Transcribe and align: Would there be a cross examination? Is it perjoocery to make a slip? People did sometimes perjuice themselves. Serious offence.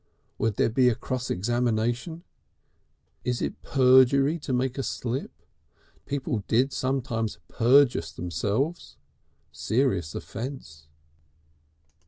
Would 0.39 0.55
there 0.55 0.71
be 0.71 0.89
a 0.89 0.95
cross 0.95 1.29
examination? 1.29 2.23
Is 3.23 3.39
it 3.39 3.61
perjoocery 3.61 4.41
to 4.41 4.51
make 4.51 4.79
a 4.79 4.81
slip? 4.81 5.29
People 6.07 6.43
did 6.47 6.73
sometimes 6.73 7.37
perjuice 7.49 8.11
themselves. 8.11 8.97
Serious 9.51 10.15
offence. 10.15 10.87